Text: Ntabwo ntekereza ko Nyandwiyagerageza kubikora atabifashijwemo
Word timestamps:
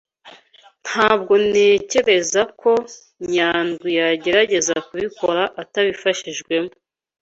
Ntabwo 0.85 1.33
ntekereza 1.49 2.41
ko 2.61 2.71
Nyandwiyagerageza 3.31 4.75
kubikora 4.87 5.43
atabifashijwemo 5.61 6.71